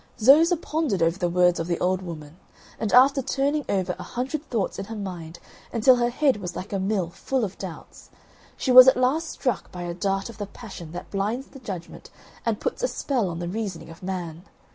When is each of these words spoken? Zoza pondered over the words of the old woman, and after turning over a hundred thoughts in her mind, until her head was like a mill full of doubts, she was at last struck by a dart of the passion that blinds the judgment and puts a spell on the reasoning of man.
Zoza 0.19 0.57
pondered 0.57 1.03
over 1.03 1.19
the 1.19 1.29
words 1.29 1.59
of 1.59 1.67
the 1.67 1.77
old 1.79 2.01
woman, 2.01 2.37
and 2.79 2.91
after 2.91 3.21
turning 3.21 3.63
over 3.69 3.95
a 3.99 4.03
hundred 4.03 4.43
thoughts 4.49 4.79
in 4.79 4.85
her 4.85 4.95
mind, 4.95 5.37
until 5.71 5.97
her 5.97 6.09
head 6.09 6.37
was 6.37 6.55
like 6.55 6.73
a 6.73 6.79
mill 6.79 7.11
full 7.11 7.43
of 7.43 7.55
doubts, 7.59 8.09
she 8.57 8.71
was 8.71 8.87
at 8.87 8.97
last 8.97 9.29
struck 9.29 9.71
by 9.71 9.83
a 9.83 9.93
dart 9.93 10.27
of 10.27 10.39
the 10.39 10.47
passion 10.47 10.91
that 10.93 11.11
blinds 11.11 11.45
the 11.49 11.59
judgment 11.59 12.09
and 12.47 12.59
puts 12.59 12.81
a 12.81 12.87
spell 12.87 13.29
on 13.29 13.37
the 13.37 13.47
reasoning 13.47 13.91
of 13.91 14.01
man. 14.01 14.41